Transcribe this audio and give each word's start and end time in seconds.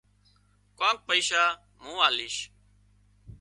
ڪانڪ 0.79 0.99
پئيشا 1.07 1.43
مُون 1.83 1.97
آليش 2.07 2.35